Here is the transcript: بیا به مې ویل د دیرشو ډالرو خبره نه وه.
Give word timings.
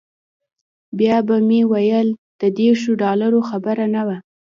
بیا 0.97 1.17
به 1.27 1.35
مې 1.47 1.61
ویل 1.71 2.09
د 2.41 2.43
دیرشو 2.57 2.91
ډالرو 3.03 3.39
خبره 3.49 3.85
نه 3.95 4.01
وه. 4.07 4.17